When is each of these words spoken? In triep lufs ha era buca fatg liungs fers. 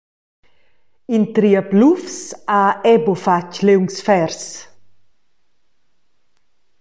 In 1.15 1.23
triep 1.35 1.69
lufs 1.79 2.17
ha 2.53 2.61
era 2.91 3.03
buca 3.05 3.21
fatg 3.25 3.51
liungs 3.65 3.97
fers. 4.05 4.43